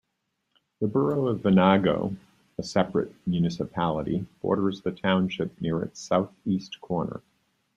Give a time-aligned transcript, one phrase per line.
[0.79, 2.15] The borough of Venango,
[2.57, 7.21] a separate municipality, borders the township near its southeast corner.